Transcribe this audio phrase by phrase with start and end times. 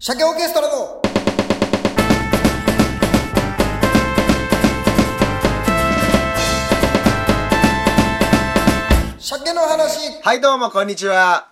[0.00, 1.02] 鮭オーケストラの
[9.18, 11.50] 鮭の話はい、どうも、こんにちは。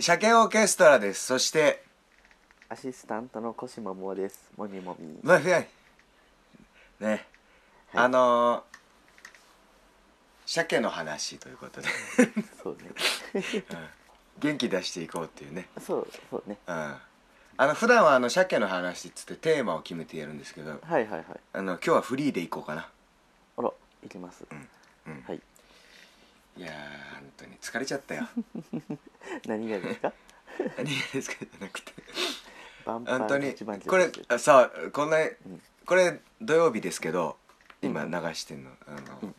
[0.00, 1.26] 鮭オーケストラです。
[1.26, 1.84] そして、
[2.70, 4.50] アシスタントの小島もです。
[4.56, 5.18] もみもみ。
[5.22, 5.68] まあ、ね、
[6.98, 7.26] ね、
[7.92, 11.88] あのー、鮭の話ということで、
[12.62, 12.90] そうね。
[14.42, 15.68] 元気出していこうっていうね。
[15.80, 16.58] そう、そうね。
[16.66, 16.96] うん。
[17.58, 21.24] あの、普段はあの、鮭の話っつってテーマを決めてやるんですけど、はいはいはい。
[21.52, 22.88] あの、今日はフリーでいこうかな。
[23.56, 23.70] あら、
[24.04, 24.44] いきます。
[24.50, 24.54] う
[25.10, 25.22] ん。
[25.26, 25.40] はい。
[26.56, 28.28] いやー、本当に疲れちゃったよ。
[29.46, 30.12] 何がですか？
[30.76, 31.92] 何がですかじゃなくて。
[32.84, 35.30] バンパー本当に一番これあさあこんな、ん
[35.86, 37.38] これ土曜日ですけど
[37.80, 39.34] 今うん流してんのあの、うん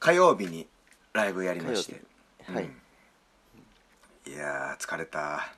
[0.00, 0.66] 火曜日に
[1.12, 2.00] ライブやりまして、
[2.46, 2.79] 火曜日はいうん
[4.30, 5.52] いやー疲れた。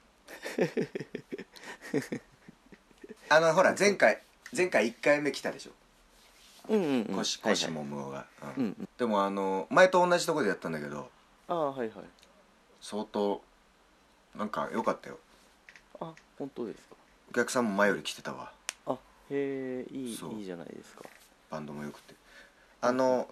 [3.29, 4.21] あのほら前回
[4.57, 5.73] 前回1回目来たでしょ？
[6.69, 7.17] うんうんうん。
[7.17, 7.75] コシコシはい。
[7.75, 8.89] はいもむおが、ううんん。
[8.99, 11.11] でもあの前と同じとこでやったんだけど
[11.49, 11.91] ああ、はいはい。
[12.81, 13.43] 相当
[14.37, 15.19] なんか良かったよ。
[16.01, 16.97] あ、本当ですか？
[17.31, 18.53] お客さんも前より来てたわ。
[18.87, 18.93] あ、
[19.31, 21.03] へえ、いい、いいじゃないですか。
[21.51, 22.15] バンドもよくて。
[22.81, 23.29] あの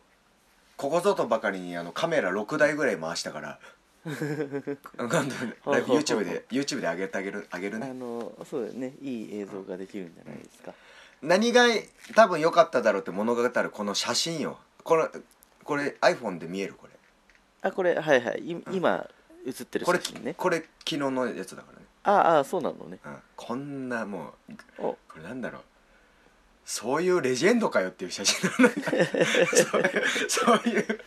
[0.77, 3.59] ここぞとばかりにあのカメラ6台ぐらい回したから
[4.05, 8.95] 今度ライブ YouTube で YouTube で上げてあげるあげるあねの、そうだね。
[9.03, 10.73] いい映像ができるんじゃないですか。
[11.23, 11.67] 何が
[12.15, 14.59] 多分良かっただろうって物語るこの写真よ。
[14.85, 15.09] これ
[15.65, 16.93] これ iPhone で見えるこれ。
[17.63, 18.41] あ、これ、はいはい。
[18.41, 19.07] い今、
[19.47, 20.35] 映ってるこれ写真ね。
[20.35, 22.99] これ昨日のやつだからね、ああ、そうなのね。
[23.05, 25.63] うん、こんなもうお、これなんだろう
[26.73, 28.75] そういうレジェンドかよっていう写真そういう
[30.29, 31.01] そういう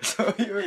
[0.00, 0.64] そういう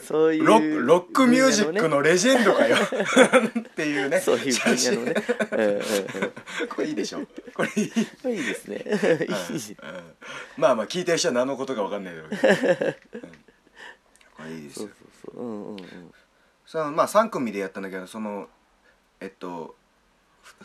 [0.00, 0.46] そういう。
[0.46, 5.14] ロックロックミュージックのレジェンドかよっていうねそういう分写真ね。
[5.50, 5.82] うんうんうん。
[6.68, 8.84] これいいでしょこれいい、いいですね。
[8.86, 10.14] うんうん
[10.56, 13.32] まあまあ聞いてる人は何のことか分かんないだろうけど、うん
[14.36, 15.44] これいいですよそうそうそう。
[15.44, 16.14] うんうんうん。
[16.64, 18.46] そのまあ3組でやったんだけどその
[19.20, 19.74] えっと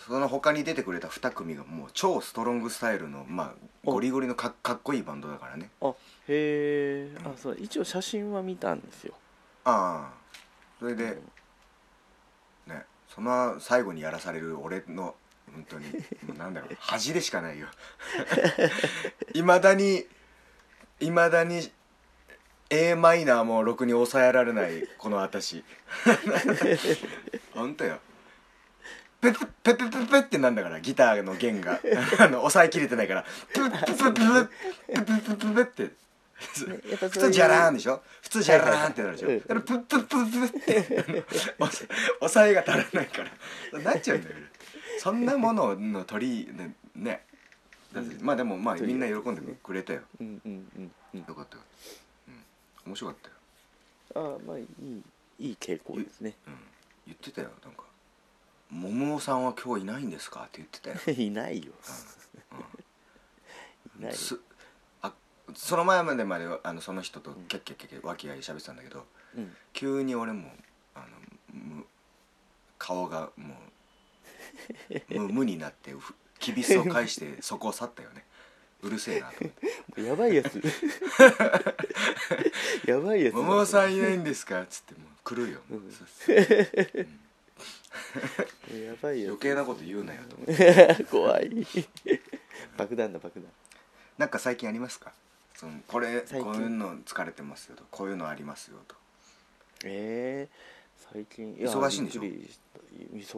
[0.08, 3.54] その他に出てくれた2組がもう超ストロングスタイルのまあ
[3.86, 5.70] ゴリゴリのかかっこいいバンドだからね。
[5.82, 5.94] あへ
[6.28, 9.14] え、あそう一応写真は見たんですよ。
[9.66, 10.24] ああ。
[10.80, 11.18] それで
[12.68, 15.16] ねその最後にやらされる俺の
[15.54, 15.86] 本当に
[16.28, 16.76] もうなんだろう。
[16.80, 17.68] 恥でしかないよ。
[19.34, 20.06] いまだに
[21.00, 21.72] いまだに
[22.70, 25.64] a マイナーもろくに抑えられないこの私。
[27.54, 28.00] 本当よ
[29.24, 31.80] ペペペペペペってなんだからギターの弦が
[32.20, 34.12] あの抑えきれてないからペペペペペペ
[34.94, 36.04] ペペペペペって
[36.98, 41.24] 普通ジャラーンでしょ普通ジャラーンってなるでしょだからプップップップッって
[42.20, 43.24] 抑えが足らないか
[43.72, 44.42] らなっちゃうんだよね
[45.00, 46.54] そんなものの取り
[46.96, 47.24] ね
[48.22, 51.20] まあでもまあみんな喜んでくれたようんうんうんうん。
[51.20, 51.64] よかったよ、
[52.28, 52.32] う
[52.90, 53.18] ん、面白かっ
[54.14, 55.04] たよ、あまあいい
[55.40, 56.34] いい傾向ですね。
[56.48, 56.54] うん、
[57.06, 57.84] 言ってたよなんか
[58.74, 61.72] 「桃さんは今日いないんですか?」って言ってたよ いないよ。
[64.00, 64.18] いないよ。
[64.18, 64.40] す
[65.02, 65.14] あ
[65.56, 69.56] その前までまではあのその人とキャッキャッキャッキャ和気あい喋ってたんだけどうん。
[69.74, 70.52] 急に俺も
[70.96, 71.08] あの
[71.54, 71.86] む
[72.78, 73.56] 顔がも
[75.10, 78.26] う無無になってふきびすを返して そこを去ったよね
[78.82, 80.62] うるせえなと思ってもうやばいやつ。
[82.86, 83.36] やばい「やつ。
[83.36, 87.08] 桃さんいないんですか?」っつってもう来るよ、うんそうそう
[88.86, 89.30] やばいやつ。
[89.30, 91.04] 余計なこと言うなよと思って。
[91.10, 91.50] 怖い。
[92.78, 93.44] 爆弾だ爆弾。
[94.18, 95.12] なんか最近ありますか？
[95.56, 98.96] そのこれこういうの疲れてますよとこういうのありますよと
[99.86, 100.56] ええ
[101.14, 102.22] 最近い忙しいんでしょ？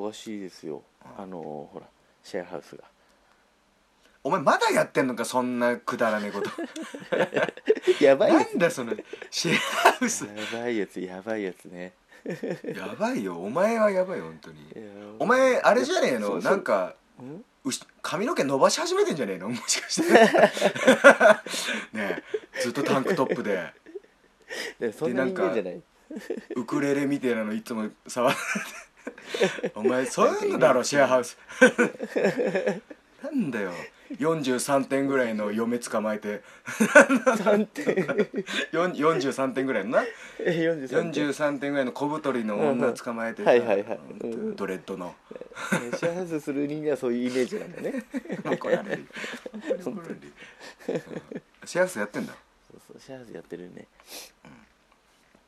[0.08, 0.82] 忙しいですよ。
[1.18, 1.88] あのほら
[2.24, 2.84] シェアハウスが。
[4.24, 5.24] お前まだやってんのか？
[5.26, 6.50] そんなくだらねえこと。
[8.04, 8.96] やばいやつなんだその
[9.30, 9.58] シェア
[9.92, 10.26] ハウス。
[10.26, 11.94] やばいやつやばいやつね
[12.76, 13.38] やばいよ。
[13.38, 14.58] お前はやばいよ本当に。
[15.20, 16.40] お前あれじゃねえの？
[16.40, 16.96] なんか
[18.02, 19.50] 髪の毛伸ばし始めてんじゃねえの？
[19.50, 20.12] もしかして。
[21.94, 22.24] ねえ
[22.62, 23.74] ずっとタンクトップで。
[24.80, 25.82] でな人間じゃない。
[26.56, 29.72] ウクレレみたいなのいつも触って。
[29.76, 31.38] お前そういうのだろシェアハウス。
[33.24, 33.72] なんだよ
[34.14, 36.42] 43点ぐらいの嫁捕まえて。
[36.66, 37.96] 3点。
[38.72, 40.04] よん43点ぐらいのな。
[40.40, 41.28] え43点。
[41.30, 43.44] 43点ぐらいの小太りの女を捕まえて。
[43.44, 44.00] さはいはいはい。
[44.22, 44.56] うん。
[44.56, 45.16] ドレッドの。
[45.74, 48.04] えシェアハウスする人間はそういうイメージなんだね
[48.44, 49.08] 怒られる
[49.52, 49.82] 本当に。
[49.84, 50.20] 怒られる
[50.90, 52.34] うんシェアハウスやってんだ。
[52.34, 53.88] そうそうシェアハウスやってるね。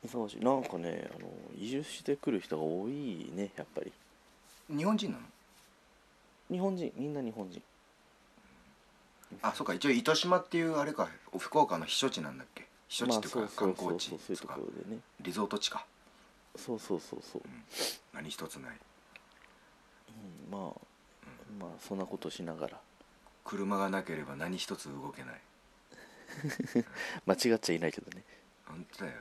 [0.06, 0.44] 忙しい。
[0.44, 3.92] なんかねあの移住してくる人が多いねやっぱり。
[4.76, 5.24] 日本人なの？
[6.50, 6.92] 日本人。
[6.96, 7.62] みんな日本人
[9.42, 11.08] あそうか一応糸島っていうあれか
[11.38, 12.66] 福岡の避暑地なんだっけ？
[12.88, 14.58] 避暑地っていうか、観光地そうそういうととか
[15.20, 15.84] リゾート地か。
[16.56, 17.42] そうそうそうそう、
[18.12, 18.72] 何一つない。
[20.08, 20.70] うん、まあ
[21.60, 22.80] まあそんなことしながら。
[23.44, 25.40] 車がなければ何一つ動けない。
[27.26, 28.24] 間違っちゃいないけどね。
[28.66, 29.18] 本当だよ、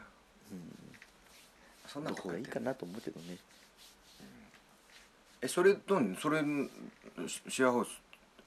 [1.88, 3.38] そんなどこがいいかななと思うけどね。
[5.42, 6.42] えそれ何それ
[7.28, 7.90] シシェアハウス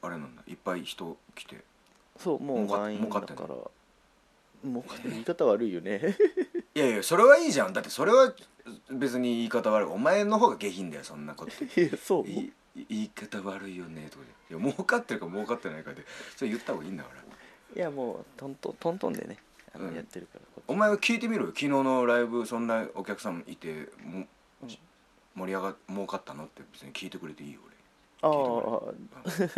[0.03, 0.43] あれなんだ。
[0.47, 1.59] いっぱい人来て。
[2.19, 3.55] そうもう儲満員儲かってんだから
[4.63, 6.17] 儲かってる言い方悪いよね。
[6.75, 7.73] いやいやそれはいいじゃん。
[7.73, 8.35] だってそれは
[8.91, 9.89] 別に言い方悪い。
[9.89, 11.53] お前の方が下品だよそんなこと。
[11.81, 12.27] いやそう。
[12.27, 12.53] いい
[12.89, 16.05] 言い方悪いよねとかでいや儲かってるか儲かってないかで。
[16.37, 17.23] それ言った方がいいんだから。
[17.75, 19.39] いやもうトントントントンでね
[19.73, 19.95] あの、うん。
[19.95, 20.65] やってるからこっち。
[20.69, 21.49] お前は聞いてみろよ。
[21.49, 24.27] 昨日のライブそんなお客さんいても
[24.63, 24.79] うん。
[25.35, 26.45] 盛り上が儲かったの？
[26.45, 27.61] って別に聞いてくれていいよ
[28.23, 28.31] ああ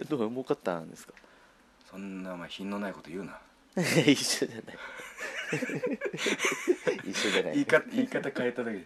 [0.08, 1.12] どう儲かったんですか？
[1.90, 3.38] そんなお前品のないこと言うな。
[4.06, 4.76] 一緒じゃない。
[7.08, 7.52] 一緒じゃない。
[7.54, 8.84] 言い方言い方変えただけで。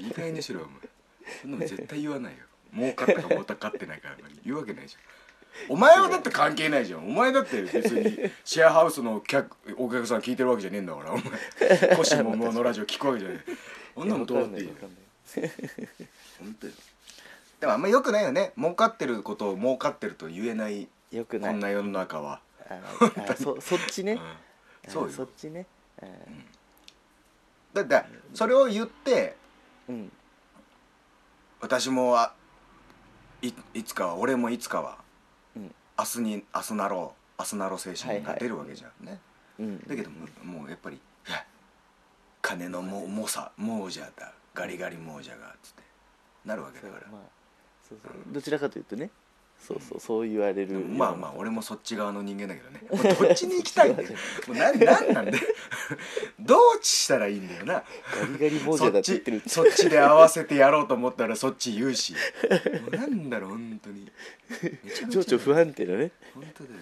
[0.00, 0.80] いい加減にしろよお前。
[1.42, 2.38] そんなの絶対言わないよ。
[2.74, 4.08] 儲かったか儲かってないか
[4.44, 5.02] 言うわけないじゃん。
[5.68, 7.06] お前はだって関係ないじゃん。
[7.08, 11.96] お前だって別にシェアハウスの客お客さん聞いてるわけじゃねえんだからお前。
[11.96, 13.52] コシモモのラジオ聞くわけじゃねえ。
[13.94, 14.74] こんなのどうだっていいよ。
[16.38, 16.72] 本当よ
[17.60, 18.52] でもあんまよくないよね。
[18.56, 20.88] 儲かってることを儲かってると言えない。
[21.10, 21.50] よくない。
[21.52, 22.80] こんな世の中は、あ
[23.30, 24.12] あそそっちね、
[24.86, 24.90] うん。
[24.90, 25.66] そうあそよっちね。
[26.02, 26.06] あ
[27.74, 28.04] だって
[28.34, 29.36] それを言って
[29.88, 30.12] うん。
[31.60, 32.32] 私もあ
[33.42, 34.98] いいつかは俺もいつかは、
[35.54, 35.74] うん。
[35.98, 39.20] 明日に明日なろう明日なろう精神が出るわけじゃんね、
[39.58, 39.78] うん。
[39.86, 40.98] だけどももうやっぱり
[42.40, 44.32] 金のも猛者亡者だ。
[44.54, 45.82] ガリガリ亡者がつって
[46.46, 47.06] なるわけだから。
[47.10, 47.39] まあ
[47.90, 48.12] そうそう。
[48.32, 49.10] どちらかというとね。
[49.58, 50.00] そうそう。
[50.00, 52.80] そう言われるまあまあ俺もそっち側の人間だけどね。
[53.14, 54.08] どっちに行きたいんだよ。
[54.48, 54.86] もうなんで。
[56.38, 57.74] どうしたらいいんだよな。
[57.74, 62.14] ガリガリ亡そっちそっちで合わせてやろうと思ったらそっち言うし。
[62.14, 64.10] もうなんだろう本当に。
[65.10, 66.10] 情緒不安定だね。
[66.34, 66.76] 本当だよ、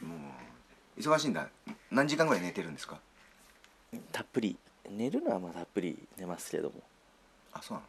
[0.00, 0.16] も
[0.96, 1.48] う忙しいんだ。
[1.92, 3.00] 何時間ぐらい寝てるんですか？
[4.10, 4.56] たっぷり。
[4.88, 6.82] 寝るのはまあたっぷり寝ますけども。
[7.52, 7.84] あそうな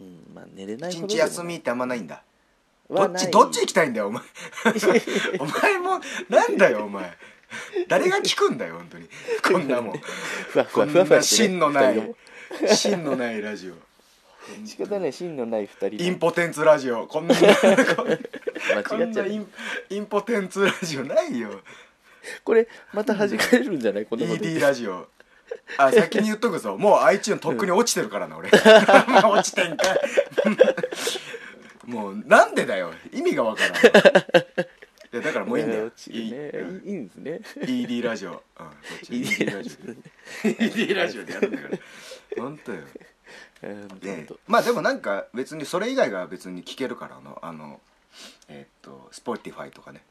[0.00, 2.22] うんまあ寝れないの一日休みってあんまないんだ。
[2.90, 3.22] どはない。
[3.22, 4.22] っちどっち行きたいんだよお前。
[5.38, 7.16] お前もなんだよお前。
[7.88, 9.08] 誰が聞くんだよ本当に。
[9.42, 9.98] こんなもん。
[9.98, 11.48] ふわふわふわふわなしてね。
[11.48, 12.14] 芯のない二人
[12.60, 12.74] とも。
[12.76, 13.74] 芯のないラジオ。
[14.66, 17.06] 仕方ない芯のない二人インポテンツラジオ。
[17.06, 18.04] こんなこんこ
[18.88, 19.52] 間違っちゃうんなイン
[19.90, 21.60] インポテンツラジオないよ。
[22.42, 24.06] これまた弾かれるんじゃない？
[24.06, 25.08] こんなこと言っ ED てラジオ
[25.76, 26.76] あ先に言っとくぞ。
[26.76, 28.50] もう iTunes とっくに落ちてるからな俺。
[29.24, 29.98] 落ちてんかい。
[31.86, 32.92] もうなんでだよ。
[33.12, 33.72] 意味がわからん。
[33.72, 35.84] いやだからもういいんだよ。
[35.86, 35.92] ね。
[36.08, 37.40] いいいいんですね。
[37.62, 39.94] ED ラジオ、うん、そっち ED ラジオで
[40.42, 41.24] ED ラジオ。
[41.24, 41.78] でやるんだから。
[42.36, 42.80] 本当よ。
[44.02, 47.80] ねとまあでもなんか別にそれ以外が別に聞けるからあのあの
[48.48, 50.02] えーっと Spotify とかね。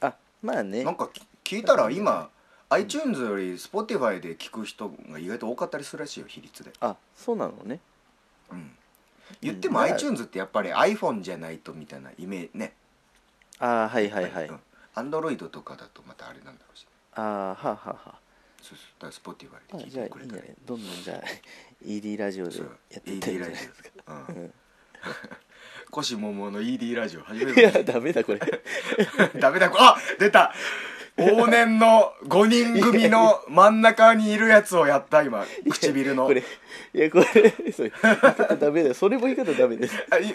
[0.00, 0.84] あまあね。
[0.84, 2.30] なんかき聞いたら今
[2.70, 7.80] iTunes より Spotify で聞く人が意外と多かったりするらしいよ比率で、あそうなのね。
[8.50, 8.70] うん、
[9.40, 12.72] 言ってもうん iTunes ってやっぱり iPhone じゃないとみたいなイメージね。
[13.58, 14.48] あはいはいはい。
[14.48, 14.60] うん。
[14.94, 16.86] Android とかだとまたあれなんだろうし。
[17.14, 18.14] あはあはあはあ。
[18.62, 19.10] そうそう。
[19.10, 21.20] だから Spotify で聞いあじゃあいてくれたらいんじゃないどんどんじゃあ
[21.84, 23.90] ED ラジオでそうやっていったらいいんじゃないですか。
[24.06, 24.36] うん。
[24.36, 24.54] うん。
[25.90, 28.40] コシモモの ED ラジオ始めいやるダメだこれ。
[29.40, 29.72] ダメだ。
[29.76, 30.54] あ出た
[31.20, 36.26] 往年の5人組の真ん中にいるやつをやった今唇の。
[36.26, 36.42] これ
[36.94, 37.26] いやこれ
[37.72, 38.94] それ言い方ダメだよ。
[38.94, 39.94] それも言い方ダメです。
[40.10, 40.34] あい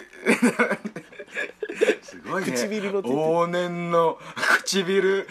[2.02, 2.52] すごいね。
[2.52, 4.18] 唇のって言って往年の
[4.64, 5.26] 唇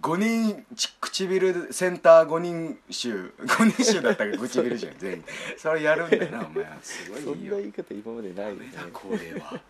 [0.00, 3.32] 5人ち唇センター5人衆。
[3.38, 4.94] 5人衆だったけど 唇じゃん。
[4.98, 5.24] 全員。
[5.56, 8.72] それやるんだよなお前すごいそんなよ言い方今までないよね。
[8.92, 9.60] これは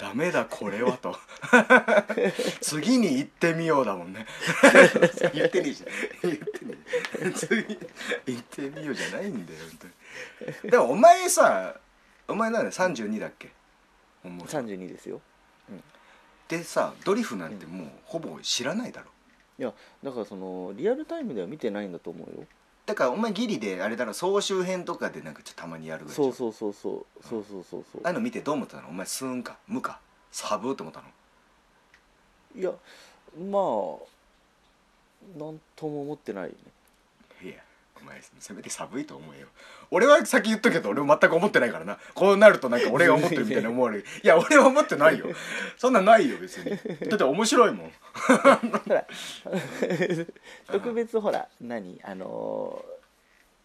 [0.00, 1.16] ダメだこれはと。
[2.62, 4.26] 次に行ってみようだもんね。
[5.34, 6.30] 言ってねえじゃん。
[6.30, 6.74] 言ってね
[7.20, 7.78] え次
[8.26, 9.90] 行ってみようじゃないんだよ本
[10.62, 10.70] 当に。
[10.70, 11.74] でもお前さ
[12.28, 13.50] お前なんだ32だっけ？
[14.24, 14.46] 思う。
[14.46, 15.20] 32ですよ。
[16.48, 19.06] でさドリフなんてもうほぼ知らないだろ。
[19.58, 22.46] いやだからそのリアルタイムでは見てないんだと思うよ
[22.90, 27.06] だからお前ギリであれだろ総集編とかでなんかちょっとたまにやるぐらいそううそうそうそう。
[27.22, 28.00] そうそうそうそう。
[28.02, 28.88] ああいうの見てどう思ってたの？
[28.88, 30.00] お前スーンか無か？
[30.32, 31.06] サブって思ったの？
[32.56, 32.72] いや
[33.48, 33.60] ま
[35.38, 37.48] あなんとも思ってないよね。
[37.48, 37.62] いや
[38.02, 39.46] お前せめて寒いと思えよ。
[39.90, 41.98] 俺は先言っとくけど俺も全く思ってないからな。
[42.14, 44.04] こうなるとなんか俺が思ってるみたいに思われる。
[44.22, 45.26] いや俺は思ってないよ。
[45.76, 46.70] そんなんないよ別に。
[47.08, 47.92] だって面白いもん。
[48.12, 49.06] ほら
[50.70, 52.00] 特別ほら何？
[52.04, 53.00] あのー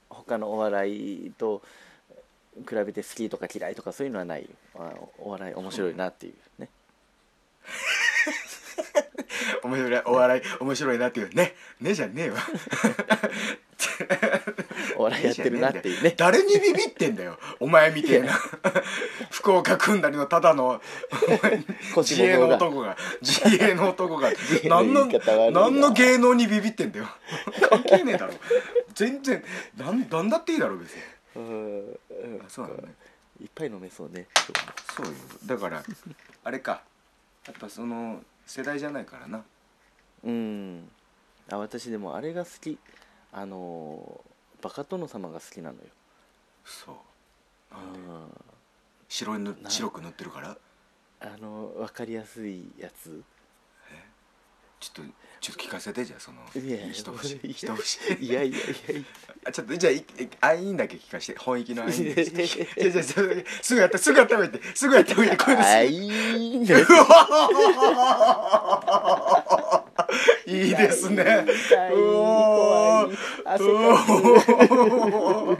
[0.07, 1.61] 他のお笑いと
[2.67, 4.49] 比べて好きとか嫌いとかそういうのはない。
[5.19, 6.69] お笑い面白いなっていうね
[9.63, 12.37] 面白いお笑い面白いなっていうねねじゃねえわ。
[14.97, 16.13] お笑いやってるなっていうね。
[16.17, 18.33] 誰にビビってんだよお前みてえな。
[19.31, 20.81] 福岡組んだりのただの
[21.97, 22.95] 自営の男が。
[23.21, 24.31] 自営の男が。
[24.63, 25.07] 何の
[25.51, 27.07] 何の芸能にビビってんだよ。
[27.69, 28.33] 関係ねえだろ。
[28.93, 29.43] 全然
[29.77, 31.01] なんなんだっていいだろ別に。
[31.35, 31.99] うん
[32.41, 32.93] あそうなのね。
[33.41, 34.27] いっぱい飲めそうね。
[34.95, 35.11] そうよ。
[35.45, 35.83] だから
[36.43, 36.81] あれか。
[37.45, 39.43] やっぱその世代じゃないからな。
[40.23, 40.89] うん。
[41.51, 42.77] あ私でもあれが好き。
[43.31, 45.83] あのーバカ殿様が好きなのよ。
[46.63, 46.95] そう。
[47.75, 48.27] うん
[49.07, 50.57] 白いぬな白く塗ってるから？
[51.19, 53.21] あの分かりやすいやつ
[54.85, 55.11] ちょっと
[55.41, 58.13] ちょっと聞かせてじゃあそのいや一節いや一節。
[58.19, 59.01] いやいやいやいや。
[59.47, 60.05] あちょっとじゃあいい
[60.41, 62.31] あいいんだけ聞かして本域のあいんだけす
[63.75, 64.61] ぐやったすぐやった方がいいって。
[64.75, 65.37] すぐやった方がいい。
[65.37, 65.67] こういうのす。
[65.69, 66.85] あいいんだよ
[70.45, 71.45] いいですね。
[71.93, 73.09] うお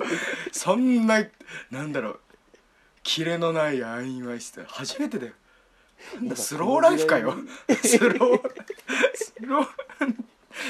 [0.51, 1.23] そんな
[1.71, 2.19] なんだろう。
[3.03, 5.33] キレのないアインワイスって初めてだよ
[6.35, 7.35] スローライフかよ。
[7.83, 8.41] スロー
[9.13, 9.67] スロー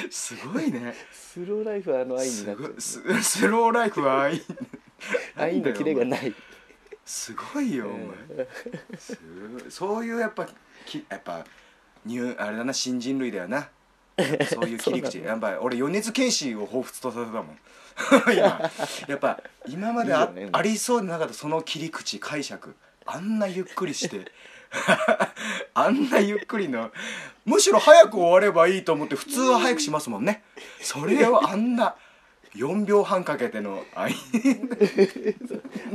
[0.10, 0.94] すごいね。
[1.12, 4.42] スローライフはあの愛にすなっちゃうごいススローライフはアイン
[5.36, 6.34] 愛のキレがない。
[7.06, 8.48] すごいよお前。
[8.98, 9.18] す
[9.52, 10.48] ごいそういうやっぱ
[10.86, 11.46] きやっぱ
[12.06, 13.70] ニューあれだな新人類だよな。
[14.50, 15.22] そういう切り口。
[15.24, 17.60] やっぱ俺米津玄師を彷彿とさせたもん。
[18.34, 18.72] 今。
[19.08, 22.76] やっぱ今まであいいよねありそうでなかったその切り口解釈。
[23.06, 24.32] あんなゆっくりして
[25.74, 26.92] あんなゆっくりの
[27.46, 30.44] むしろ早く終わればいいと思って普通は早くしますもんね。
[30.82, 31.96] それをあんな
[32.56, 34.16] 4秒半かけてのあい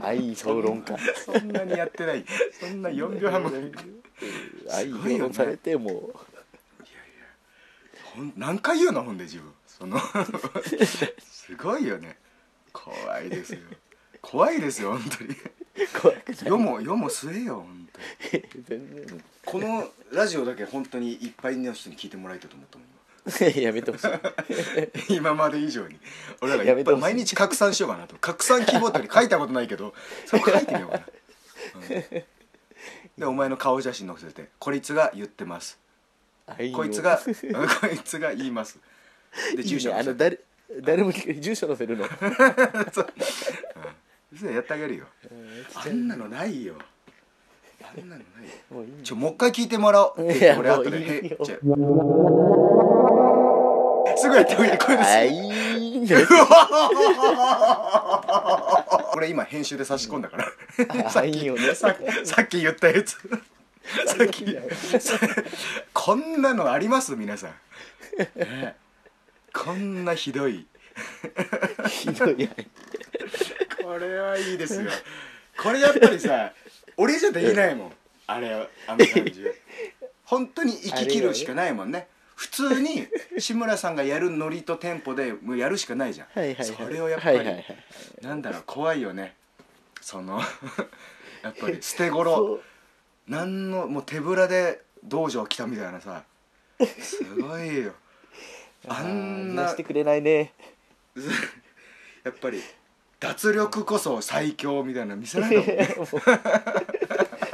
[0.03, 2.25] 愛評論家そんなにやってない。
[2.59, 3.51] そんな4秒半も。
[4.71, 6.11] 愛論されても。
[8.15, 9.53] ほん何回言うのほんで自分。
[9.67, 9.99] その
[11.19, 12.17] すごいよね。
[12.73, 13.61] 怖いですよ。
[14.21, 15.37] 怖いですよ本当に。
[16.45, 17.80] 世も世も末よ本
[18.69, 19.25] 全然。
[19.45, 22.89] このラジオだけ本当にいっぱいの人に聞いてもらいたいと思ったもん。
[23.61, 24.09] やめてほしい。
[25.09, 25.99] 今 今まで以上に。
[26.41, 28.17] 俺らがやっぱい毎日拡散しようかなと。
[28.17, 29.95] 拡散キーボードに書いたことないけど
[30.27, 31.07] それ書いてみようかな、
[31.75, 31.89] うん。
[33.19, 35.79] でお前の顔写真載せてこいつが言ってます。
[36.75, 38.79] こいつがこいつが言います。
[39.55, 39.77] でいいね。
[39.77, 40.11] あ住所載せて。
[40.13, 40.41] の誰
[40.83, 42.07] 誰も住所載せるの。
[44.39, 45.07] それやってあげるよ。
[45.75, 46.77] あんなのないよ
[47.97, 48.51] あんなのないよ。
[48.71, 50.33] もういいんだちょもう一回聞いてもらおう。
[50.33, 50.91] いや俺後で。
[50.91, 51.13] もういいよ。
[51.23, 51.59] へちょ
[54.17, 55.09] すぐやっておいてこれです。
[55.11, 56.27] 愛いんだよ。
[59.13, 61.11] これ今編集で差し込んだから。
[61.11, 61.75] さっき愛をね。
[61.75, 63.17] ささっき言ったやつ。
[64.07, 64.45] さっき。
[65.01, 65.19] さ
[65.93, 67.17] こんなのあります？
[67.17, 67.51] 皆さん、
[68.37, 68.77] ね。
[69.53, 70.67] こんなひどい。
[71.89, 72.37] ひどい。
[72.39, 72.49] 愛
[73.85, 74.91] これはいいですよ。
[75.61, 76.53] これやっぱりさ
[76.97, 77.93] 俺じゃできないもん。
[78.27, 78.53] あれ
[78.87, 79.45] あの感じ。
[80.25, 82.09] 本当に生き切るしかないもんね。
[82.37, 83.07] 普通に
[83.39, 86.65] 志村さんがやるノリとテンポでもうやるしかないじゃん、はいはいはい。
[86.65, 87.67] それをやっぱり、はいはいはい
[88.23, 89.37] なんだろう怖いよね。
[90.01, 90.41] その
[91.43, 93.31] やっぱり捨てそ頃う。
[93.31, 96.25] なんのもう手ぶらで道場来たみたいなさ。
[97.01, 97.95] すごいよ。
[98.89, 99.69] あんな。
[99.69, 100.53] してくれないね。
[102.25, 102.63] やっぱり
[103.21, 105.89] 脱力こそ最強みたいなの見せないと思うね。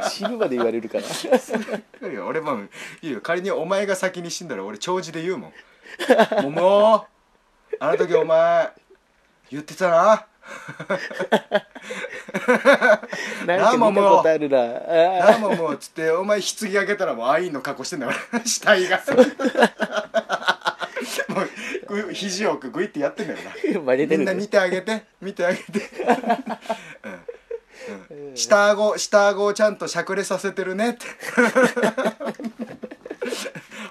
[0.08, 1.04] 死ぬまで言われるから。
[2.24, 2.62] 俺も
[3.02, 3.20] いいよ。
[3.20, 5.52] 仮にお前が先に死んだら俺長寿で言うもん
[6.42, 7.06] 「桃
[7.80, 8.70] あの時お前
[9.50, 10.26] 言ってたな。
[13.44, 15.32] なんか見たことあるな。
[15.32, 18.46] なもうもう」っつってお前棺開けたらもうアインの格好してんだから。
[18.46, 18.98] 死体が。
[18.98, 19.02] も
[21.42, 23.52] うぐ肘をグイってやってんだよな。
[23.96, 25.04] みんな見てあげて。
[25.20, 25.64] 見てあげて、
[28.10, 28.28] うん。
[28.28, 31.06] うん、下顎下顎をちゃんとしゃくれさせてるねって。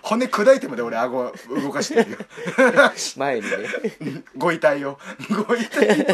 [0.02, 2.18] 骨砕いてまで俺顎動かしてるよ。
[3.18, 3.58] 前にね。
[4.38, 5.00] ご遺体を。
[5.48, 6.06] ご遺体を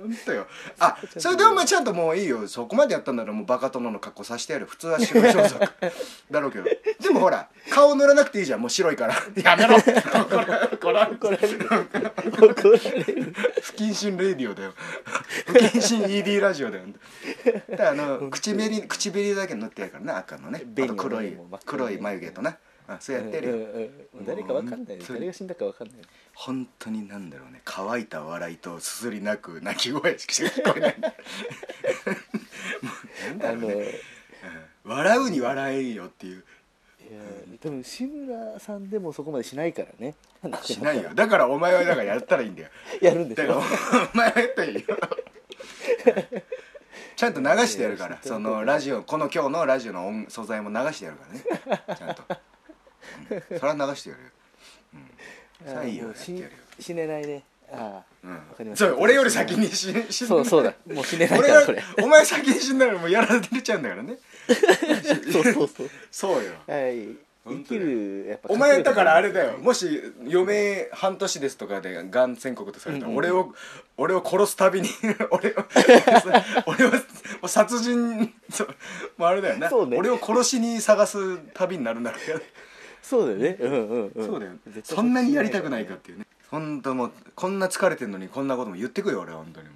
[0.00, 0.46] 本当とよ
[0.78, 2.46] あそれでお前ちゃんともういいよ。
[2.46, 4.66] そこまでやったんならもうバカ殿の格好させてやる。
[4.66, 5.72] 普通は白装束。
[6.30, 6.64] だろうけど。
[6.64, 9.14] でもほら顔塗らなくていいじゃんもう白いから。
[9.42, 9.76] やめろ。
[9.76, 11.16] 怒られる。
[11.16, 13.34] 怒られる。
[13.62, 14.74] 不謹慎レディオだよ。
[15.46, 16.84] 不謹慎 ED ラジオだよ。
[17.70, 20.62] だからあの唇唇だけ塗ってやるからな赤のね。
[20.64, 22.56] あと黒い黒黒い眉毛とな。
[22.88, 23.90] あそうやってるよ、うんうん
[24.20, 24.26] うん。
[24.26, 24.98] 誰かわかんない。
[25.06, 25.96] 誰が死んだかわかんない
[26.38, 27.60] 本当になんだろうね。
[27.64, 30.96] 乾いた笑いとすすり泣く泣き声しか聞こえない。
[33.28, 33.88] なんだあのろうね、うん
[34.84, 36.44] 笑うに笑えよっていう。
[37.10, 37.20] いや
[37.60, 40.14] 多分志村さんでもそこまでしないからね。
[40.62, 41.10] しないよ。
[41.12, 42.68] だからお前はだからやったらいいんだよ。
[43.02, 43.60] やるんですよ
[44.14, 44.80] お前はやったらいいよ。
[47.16, 48.18] ちゃんと流してやるから。
[48.22, 51.96] そのラジオこの今日のラジオの音素材も流してやるからね。
[51.98, 52.22] ちゃんと、
[53.50, 54.30] うん、それは流してやるよ、
[54.94, 55.07] うん、
[55.66, 56.14] やってやるよ。
[56.80, 58.32] 死ねないねああうん。
[58.32, 60.74] わかりましたそう俺より先に死ん 死んそうそうだ。
[60.92, 62.04] もう死ねない俺がからこれ。
[62.04, 64.18] お前先に死んだらもうやられてちゃうんだからね。
[65.32, 65.90] そうそうそう。
[66.10, 66.52] そうよ。
[66.66, 67.16] はい。
[67.48, 69.58] 生き本当だよるやっぱお前だからあれだよ。
[69.58, 73.54] もし余命半年ですとかでがん宣告とされたら、うんうん俺を
[73.96, 74.88] 俺を殺すたびに
[75.30, 75.54] 俺を
[76.66, 78.68] 俺を殺人そう
[79.16, 79.96] もうあれだよな、そうね。
[79.96, 82.40] 俺を殺しに探す旅になるんだから
[83.08, 83.56] そうだよね。
[83.58, 84.26] うんうんうん。
[84.26, 84.52] そうだよ
[84.84, 86.26] そんなにやりたくないかっていうね。
[86.50, 89.74] 本当もうこんな疲れてんのにこんなことも言ってくよ俺は本当にも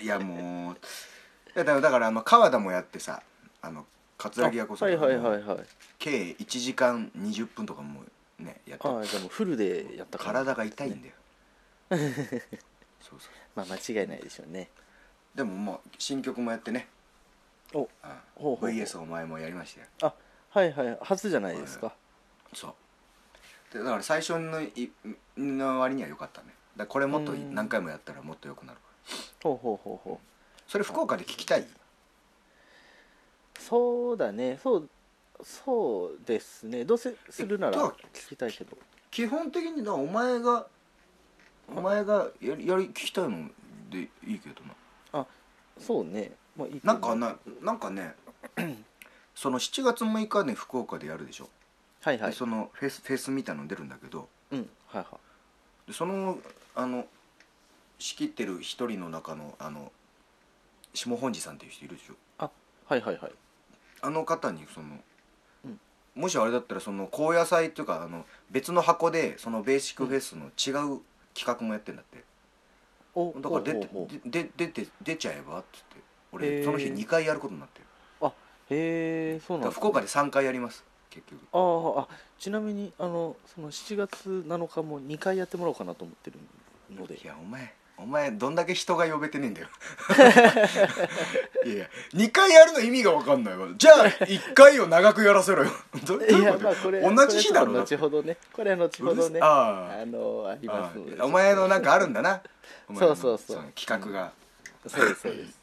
[0.02, 0.76] いやもう。
[1.54, 3.22] だからだからあの川田もやってさ
[3.60, 5.58] あの桂木屋こそはいはいはいはい。
[5.98, 8.02] 計1時間20分とかも
[8.38, 10.44] ねやってああじゃあもうフルでやったから。
[10.44, 11.14] 体が痛いんだよ。
[13.02, 14.70] そうそうまあ間違いないでしょうね。
[15.34, 16.88] でももう新曲もやってね。
[17.74, 18.70] おあほうほうほう。
[18.70, 19.86] VS お前もやりましたよ。
[20.02, 20.14] あ
[20.52, 21.94] はいはい初じゃないですか。
[22.52, 22.74] そう。
[23.72, 24.92] でだから最初のい
[25.36, 26.48] の割には良かったね。
[26.76, 27.54] だからこれもっとうん。
[27.54, 28.78] 何回もやったらもっと良くなる
[29.42, 30.70] ほうほうほうほう。
[30.70, 31.66] それ福岡で聞きたい？
[33.58, 34.58] そうだね。
[34.62, 34.88] そう
[35.42, 36.84] そうですね。
[36.84, 38.76] どうせするならえっと聞きたいけど。
[39.10, 40.66] 基本的になお前が
[41.74, 43.48] お前がやりやり聞きたいの
[43.90, 44.62] でいいけど
[45.14, 45.26] な。
[45.78, 46.32] そうね。
[46.56, 48.14] まあいいなんかななんかね
[49.34, 51.48] その7月6日ね福岡でやるでしょ、
[52.02, 52.30] はいはい。
[52.30, 54.28] でそのフェスフェスみたいの出るんだけど。
[54.50, 55.18] うんはいは
[55.86, 56.38] でその
[56.74, 57.06] あの
[57.98, 59.90] 仕切ってる一人の中のあの
[60.94, 62.14] 下本寺さんっていう人いるでしょ。
[62.14, 62.48] い
[62.86, 63.32] はいはいはい。
[64.02, 64.98] あの方にその、
[65.64, 65.80] うん。
[66.14, 71.00] もしあれだったらその高野菜っていうかあの別の箱でそのベーシックフェスの違う
[71.34, 72.24] 企画もやってんだって、
[73.14, 75.98] おだから出てほうほうほうでで出て出ちゃえばっつって。
[75.98, 77.86] へ俺ーその日2回やることになってる
[78.72, 79.72] へえそうなんだ。
[79.72, 81.40] 福岡で3回やります結局。
[81.52, 82.08] あああ
[82.38, 86.38] ちなみにあのその7月7日も2回やってもらおうかなと思ってる
[86.94, 87.18] ので。
[87.22, 89.68] いやお前お前どんだけ人が呼べてねえんだよ。
[91.64, 93.68] いやいや2回やるの意味が分かんないわ。
[93.76, 95.70] じゃあ1回を長くやらせろよ。
[96.04, 98.36] どういうこと同じ日だろ後ほどね。
[98.52, 99.38] これは後ほどね。
[99.40, 99.46] あ
[99.98, 100.00] あ。
[100.02, 101.20] あのありますので。
[101.20, 102.42] あお前のなんかあるんだな。
[102.98, 103.56] そうそうそう。
[103.58, 104.32] の企画が、
[104.86, 105.60] そうですそうです。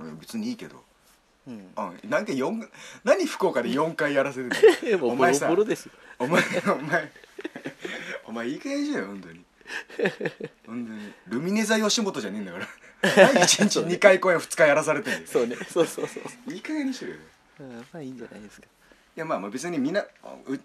[0.00, 0.84] うん 別にいいけど
[1.48, 1.72] うん。
[1.76, 2.68] あなんか四
[3.04, 4.54] 何福岡で4回やらせて
[4.90, 5.08] るの？
[5.08, 5.92] もうボロお前さボロですよ。
[6.18, 7.12] お前お前
[8.26, 9.44] お前いい加減にしろよ本当に。
[10.66, 11.12] 本当に。
[11.28, 12.68] ルミネ座吉本じゃねえんだから。
[13.32, 15.26] 何1日2回公演2日やらされてんだよ。
[15.26, 15.56] そうね。
[15.56, 17.16] そうそうそういい加減にしろよ。
[17.16, 17.18] い
[17.60, 17.78] うん。
[17.78, 18.66] まあいいんじゃないですか。
[19.16, 20.60] やまあまあ別にみんなあう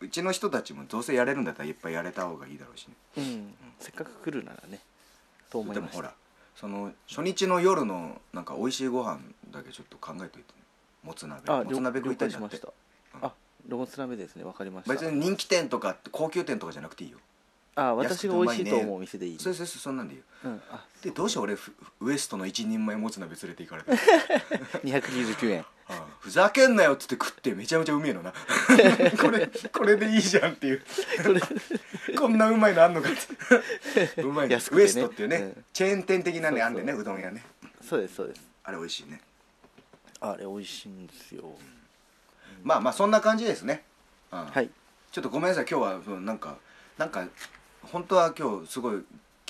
[0.00, 2.94] うちの人たちもどうせやれるんだったらいっぱいやれた方がいいだろうしね。
[3.18, 3.54] うん。
[3.78, 4.80] せっかく来るならね
[5.50, 6.14] と思いましたでもほら
[6.54, 10.42] その初日の夜のなんか美味しいご飯だけちょっと考えといてね。
[11.02, 11.42] もつ鍋。
[11.46, 12.72] あもつ鍋食いたいんだっ了解してし
[13.20, 13.26] た。
[13.26, 13.32] あ
[13.68, 14.44] ロゴツ鍋ですね。
[14.44, 14.92] わかりました。
[14.92, 17.18] 別に人気店とか高級店とかじゃなくていいよ。
[17.74, 20.24] あ私が美味しいと思うお店でいいそうそうそうそんなんでいいよ。
[20.44, 20.62] うん。
[20.70, 23.98] あでどうして俺フウエストの一人前もつ鍋連れて行かれたの？
[25.00, 25.64] 299円
[26.22, 28.32] ふざけんなよっつって食ってめちゃめちゃうめえのな。
[29.20, 30.82] これこれでいいじゃんっていう。
[32.16, 33.12] こんなうまいのあんのかっ
[34.14, 34.22] て。
[34.22, 34.54] うまいね。
[34.70, 35.64] ウエストっていうね、うん。
[35.72, 37.44] チェーン店的なねあんでねうどん屋ね。
[37.82, 38.40] そうですそうです。
[38.62, 39.20] あれ美味しいね。
[40.20, 41.58] あれ美味しいんですよ。
[42.62, 43.82] まあまあそんな感じですね、
[44.30, 44.46] うん。
[44.46, 44.70] はい。
[45.10, 46.56] ちょっとごめんなさい今日はなんか
[46.98, 47.26] なんか
[47.82, 49.02] 本当は今日すごい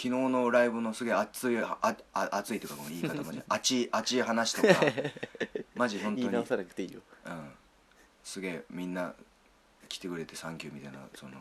[0.02, 4.68] 昨日のライブのすげえ熱いああ熱いというかごめん言い方マジ 熱い熱い話とか
[5.76, 6.22] マジ本当に。
[6.22, 6.98] 言い直さなくていいよ。
[7.24, 7.52] うん、
[8.24, 9.14] すげえみんな
[9.88, 11.34] 来てくれてサンキューみたいなその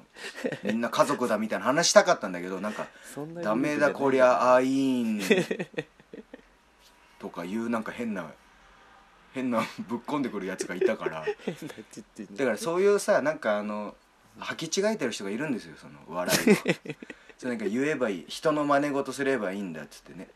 [0.64, 2.86] みんな家族だみたいな話したかったんだけどなんか
[3.42, 5.22] ダメだこりゃあいいん
[7.18, 8.32] とかいうなんか変な
[9.34, 11.26] 変なぶっこんでくるやつがいたから。
[11.26, 13.96] だからそういうさなんかあの
[14.40, 16.56] 履き違えてる人がいるんですよその笑いを
[17.42, 20.28] そうなんか言えばいい人の真似事すればいいんだっつってね。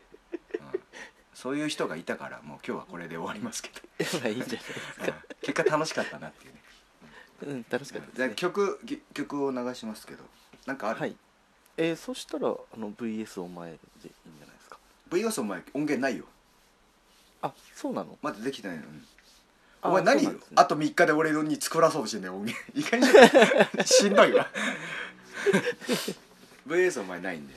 [1.34, 4.58] そういう人がいたからもう今日はこれで終わりますけど、まあいいんじゃ
[5.02, 5.14] ないうん。
[5.40, 6.60] 結果楽しかったなっていうね。
[7.42, 7.66] うん。
[7.70, 10.24] 楽しかったです、じゃあね、曲ぎ曲を流しますけど。
[10.66, 11.14] なんかある、はい。
[11.76, 14.78] えー、そしたらあの VS お前でいいんじゃないですか。
[15.08, 16.24] VS お前音源ないよ。
[17.40, 18.18] あそうなの？
[18.20, 19.04] まだできてないの、うん。
[19.82, 20.54] あお前何そうなんですね。
[20.56, 22.60] あと3日で俺に作らそうとしてんだよ音源。
[22.74, 23.06] いかに。
[23.86, 24.48] しんどいわ
[26.66, 27.54] VS お前ないんで。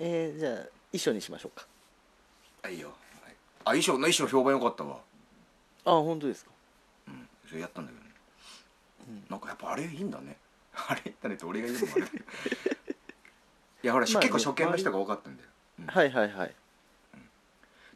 [0.00, 0.52] えー、じゃあ
[0.92, 1.66] 衣装にしましょうか。
[2.62, 2.94] あいいよ、は
[3.30, 3.34] い。
[3.64, 4.98] あ衣装の衣装評判良かったわ。
[5.84, 6.50] あ本当ですか。
[7.08, 7.28] うん。
[7.48, 8.10] それやったんだけどね、
[9.08, 9.24] うん。
[9.28, 10.36] なんかやっぱあれいいんだね。
[10.74, 11.12] あれ？
[11.20, 12.26] だねって俺が言うのもあれだけどい
[13.86, 14.28] やほら、まあね。
[14.28, 15.48] 結構初見の人が多かったんだよ、
[15.80, 15.86] うん。
[15.86, 16.54] はいはいはい。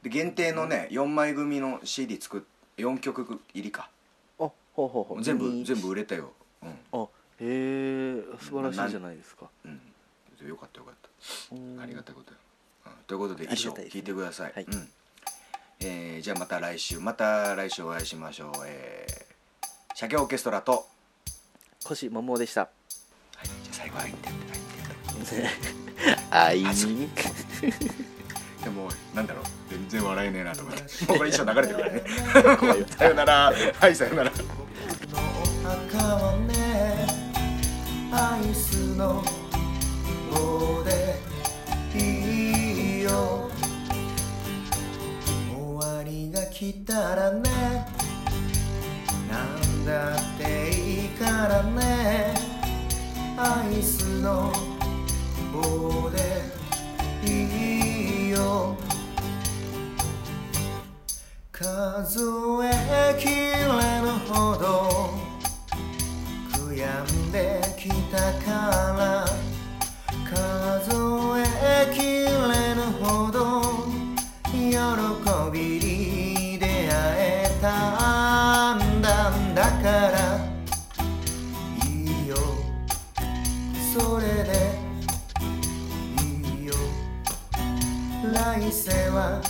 [0.02, 2.42] で限定のね4枚組の CD 作っ
[2.76, 3.90] 4曲入りか。
[4.38, 5.22] あほうほうほう。
[5.22, 6.33] 全部に全部売れたよ。
[6.62, 6.78] うん。
[6.92, 7.09] あ
[7.40, 9.48] へえ素晴らしいじゃないですか。
[9.64, 9.81] うん
[10.46, 11.55] よかったよかった。
[11.55, 11.81] うん。
[11.81, 12.38] ありがたいことよ、
[12.87, 12.92] うん。
[13.07, 14.01] ということであり衣装がたいですね。
[14.01, 14.64] 聞いてください、はい。
[14.64, 14.88] うん。
[15.81, 18.53] えーじゃあまた来週また来週お会いしましょう。
[18.66, 20.87] えー、社協オーケストラと
[21.85, 22.62] 腰桃でした。
[22.62, 22.68] は
[23.44, 23.46] い。
[23.46, 24.38] じゃあ最後入ってって
[25.33, 25.51] 入って
[26.31, 26.61] あい。
[26.61, 26.64] い。
[28.64, 29.44] でもなんだろう。
[29.70, 30.83] 全然笑えねえなと思って。
[30.83, 32.87] もうこれ衣装流れてるからね。
[32.96, 33.53] さよなら。
[33.81, 34.33] はいさよなら。
[38.11, 39.22] アイスの
[46.88, 47.85] たらね。
[49.31, 52.35] なんだっていいからね。
[53.37, 54.51] アイスの
[88.48, 89.42] 来世は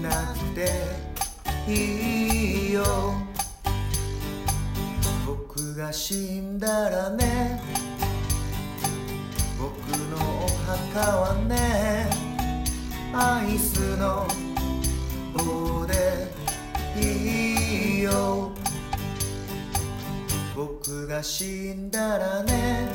[0.00, 0.70] なくて
[1.66, 2.84] いいよ。
[5.26, 7.60] 僕が死んだらね
[9.58, 9.74] 僕
[10.08, 12.08] のお墓はね
[13.12, 14.28] アイスの
[15.34, 16.28] 棒で
[16.96, 18.52] いいよ。
[20.54, 22.88] 僕が死んだらね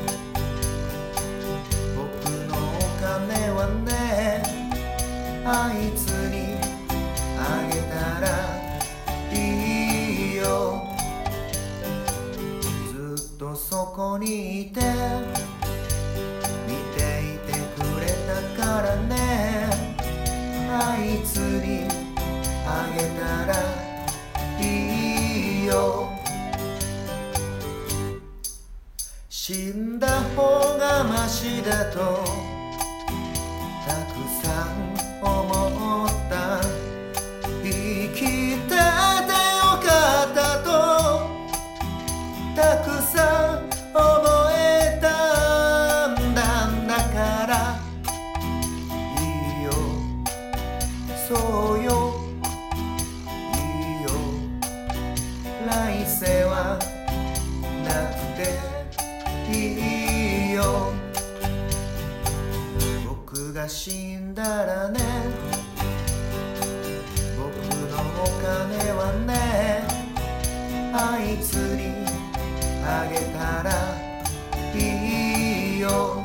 [5.54, 6.56] あいつに
[7.38, 8.26] あげたら
[9.34, 9.36] い
[10.32, 10.82] いよ。
[13.18, 14.80] ずっとそこにいて
[16.66, 17.00] 見て
[17.36, 19.12] いてくれたからね。
[20.72, 21.86] あいつに
[22.66, 23.52] あげたら
[24.58, 26.08] いいよ。
[29.28, 32.41] 死んだ方がマシだと
[63.62, 65.00] が死んだらね
[67.38, 69.84] 僕のお金はね
[70.92, 72.04] あいつに
[72.84, 73.70] あげたら
[74.74, 76.21] いいよ。